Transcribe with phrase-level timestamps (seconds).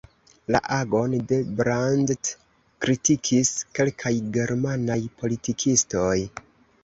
[0.53, 2.31] La agon de Brandt
[2.85, 6.17] kritikis kelkaj germanaj politikistoj.